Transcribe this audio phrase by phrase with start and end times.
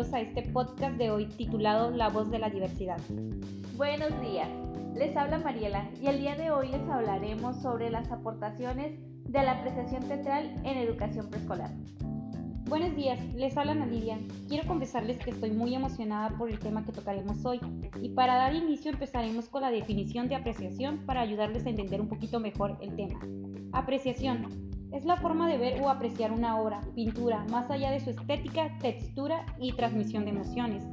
[0.00, 2.98] bienvenidos a este podcast de hoy titulado La voz de la diversidad.
[3.76, 4.48] Buenos días,
[4.94, 9.52] les habla Mariela y el día de hoy les hablaremos sobre las aportaciones de la
[9.52, 11.70] apreciación teatral en educación preescolar.
[12.66, 14.18] Buenos días, les habla Nadidia.
[14.48, 17.60] Quiero confesarles que estoy muy emocionada por el tema que tocaremos hoy
[18.00, 22.08] y para dar inicio empezaremos con la definición de apreciación para ayudarles a entender un
[22.08, 23.20] poquito mejor el tema.
[23.72, 28.10] Apreciación es la forma de ver o apreciar una obra, pintura, más allá de su
[28.10, 30.84] estética, textura y transmisión de emociones.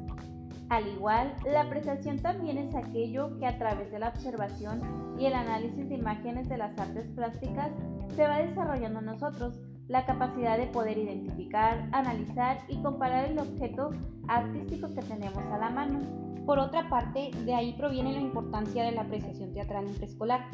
[0.69, 5.33] Al igual, la apreciación también es aquello que a través de la observación y el
[5.33, 7.71] análisis de imágenes de las artes plásticas
[8.15, 9.57] se va desarrollando en nosotros
[9.87, 13.91] la capacidad de poder identificar, analizar y comparar el objeto
[14.27, 15.99] artístico que tenemos a la mano.
[16.47, 20.45] Por otra parte, de ahí proviene la importancia de la apreciación teatral en preescolar,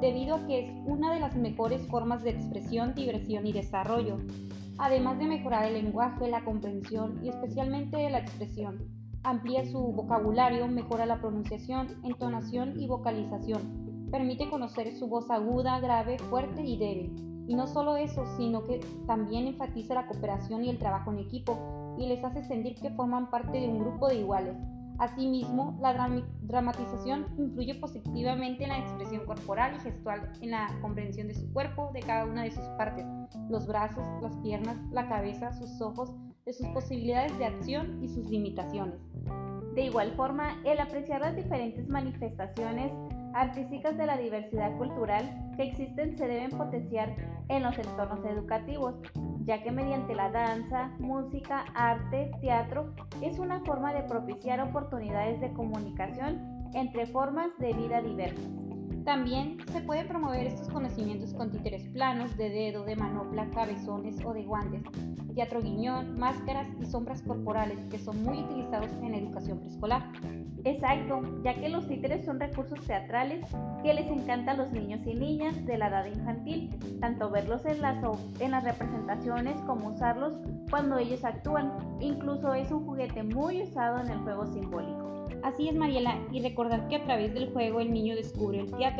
[0.00, 4.16] debido a que es una de las mejores formas de expresión, diversión y desarrollo,
[4.78, 8.78] además de mejorar el lenguaje, la comprensión y especialmente la expresión.
[9.24, 14.08] Amplía su vocabulario, mejora la pronunciación, entonación y vocalización.
[14.10, 18.80] Permite conocer su voz aguda, grave, fuerte y débil y no solo eso, sino que
[19.06, 23.28] también enfatiza la cooperación y el trabajo en equipo y les hace sentir que forman
[23.28, 24.56] parte de un grupo de iguales.
[25.02, 31.34] Asimismo, la dramatización influye positivamente en la expresión corporal y gestual, en la comprensión de
[31.34, 33.04] su cuerpo, de cada una de sus partes,
[33.50, 36.14] los brazos, las piernas, la cabeza, sus ojos,
[36.46, 39.00] de sus posibilidades de acción y sus limitaciones.
[39.74, 42.92] De igual forma, el apreciar las diferentes manifestaciones
[43.34, 47.14] artísticas de la diversidad cultural que existen se deben potenciar
[47.48, 48.94] en los entornos educativos,
[49.44, 55.52] ya que mediante la danza, música, arte, teatro, es una forma de propiciar oportunidades de
[55.52, 58.71] comunicación entre formas de vida diversas.
[59.04, 64.32] También se puede promover estos conocimientos con títeres planos, de dedo, de manopla, cabezones o
[64.32, 64.82] de guantes,
[65.34, 70.12] teatro guiñón, máscaras y sombras corporales que son muy utilizados en educación preescolar.
[70.64, 73.44] Exacto, ya que los títeres son recursos teatrales
[73.82, 76.70] que les encanta a los niños y niñas de la edad infantil,
[77.00, 77.96] tanto verlos en las,
[78.38, 80.34] en las representaciones como usarlos
[80.70, 81.72] cuando ellos actúan.
[82.00, 85.12] Incluso es un juguete muy usado en el juego simbólico.
[85.42, 88.91] Así es, Mariela, y recordar que a través del juego el niño descubre el teatro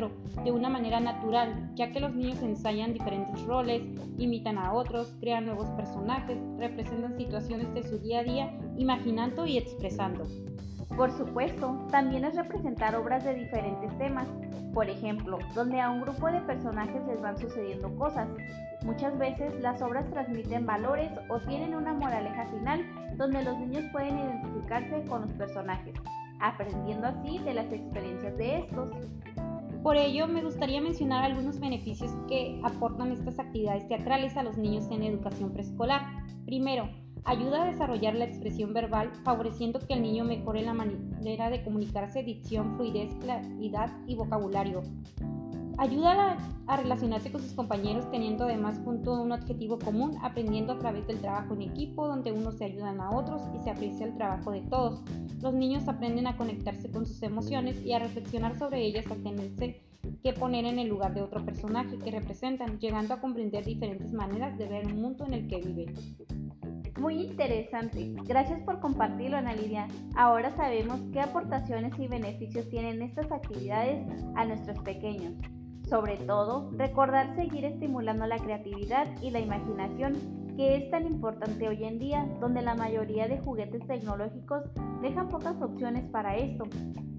[0.45, 3.83] de una manera natural, ya que los niños ensayan diferentes roles,
[4.19, 9.59] imitan a otros, crean nuevos personajes, representan situaciones de su día a día, imaginando y
[9.59, 10.25] expresando.
[10.97, 14.29] Por supuesto, también es representar obras de diferentes temas,
[14.75, 18.29] por ejemplo, donde a un grupo de personajes les van sucediendo cosas.
[18.85, 22.85] Muchas veces las obras transmiten valores o tienen una moraleja final
[23.17, 25.95] donde los niños pueden identificarse con los personajes,
[26.41, 28.89] aprendiendo así de las experiencias de estos.
[29.83, 34.89] Por ello, me gustaría mencionar algunos beneficios que aportan estas actividades teatrales a los niños
[34.91, 36.03] en educación preescolar.
[36.45, 36.89] Primero,
[37.25, 42.25] Ayuda a desarrollar la expresión verbal, favoreciendo que el niño mejore la manera de comunicarse,
[42.25, 44.83] dicción, fluidez, claridad y vocabulario.
[45.83, 46.39] Ayuda
[46.69, 51.19] a, relacionarse con sus compañeros teniendo además junto un objetivo común, aprendiendo a través del
[51.21, 54.61] trabajo en equipo, donde unos se ayudan a otros y se aprecia el trabajo de
[54.61, 55.03] todos.
[55.41, 59.83] Los niños aprenden a conectarse con sus emociones y a reflexionar sobre ellas al tenerse
[60.23, 64.57] que poner en el lugar de otro personaje que representan, llegando a comprender diferentes maneras
[64.59, 65.95] de ver el mundo en el que viven.
[67.01, 68.15] Muy interesante.
[68.23, 69.89] Gracias por compartirlo, Ana Lidia.
[70.15, 74.07] Ahora sabemos qué aportaciones y beneficios tienen estas actividades
[74.37, 75.35] a nuestros pequeños.
[75.93, 80.15] Sobre todo, recordar seguir estimulando la creatividad y la imaginación,
[80.57, 84.63] que es tan importante hoy en día, donde la mayoría de juguetes tecnológicos
[85.03, 86.65] dejan pocas opciones para esto.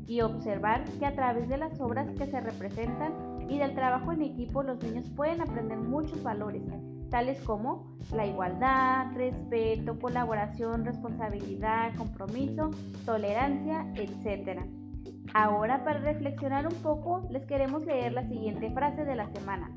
[0.08, 3.14] Y observar que a través de las obras que se representan
[3.48, 6.64] y del trabajo en equipo los niños pueden aprender muchos valores
[7.12, 12.72] tales como la igualdad, respeto, colaboración, responsabilidad, compromiso,
[13.06, 14.62] tolerancia, etc.
[15.34, 19.72] Ahora para reflexionar un poco les queremos leer la siguiente frase de la semana.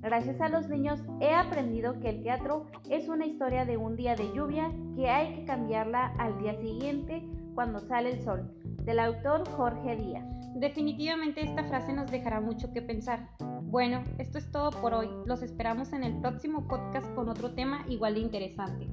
[0.00, 4.14] Gracias a los niños he aprendido que el teatro es una historia de un día
[4.14, 8.48] de lluvia que hay que cambiarla al día siguiente cuando sale el sol,
[8.84, 10.24] del autor Jorge Díaz.
[10.54, 13.28] Definitivamente esta frase nos dejará mucho que pensar.
[13.62, 15.08] Bueno, esto es todo por hoy.
[15.26, 18.88] Los esperamos en el próximo podcast con otro tema igual de interesante.